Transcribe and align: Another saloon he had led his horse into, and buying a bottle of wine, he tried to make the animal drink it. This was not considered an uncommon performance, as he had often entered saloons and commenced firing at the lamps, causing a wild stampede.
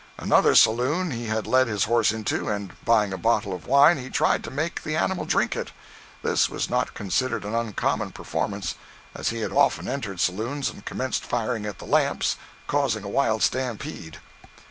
Another 0.17 0.55
saloon 0.55 1.11
he 1.11 1.27
had 1.27 1.45
led 1.45 1.67
his 1.67 1.83
horse 1.83 2.11
into, 2.11 2.49
and 2.49 2.71
buying 2.85 3.13
a 3.13 3.19
bottle 3.19 3.53
of 3.53 3.67
wine, 3.67 3.99
he 3.99 4.09
tried 4.09 4.43
to 4.43 4.49
make 4.49 4.81
the 4.81 4.95
animal 4.95 5.25
drink 5.25 5.55
it. 5.55 5.69
This 6.23 6.49
was 6.49 6.71
not 6.71 6.95
considered 6.95 7.43
an 7.45 7.53
uncommon 7.53 8.11
performance, 8.11 8.73
as 9.13 9.29
he 9.29 9.41
had 9.41 9.51
often 9.51 9.87
entered 9.87 10.19
saloons 10.19 10.71
and 10.71 10.83
commenced 10.85 11.23
firing 11.23 11.67
at 11.67 11.77
the 11.77 11.85
lamps, 11.85 12.35
causing 12.65 13.03
a 13.03 13.09
wild 13.09 13.43
stampede. 13.43 14.17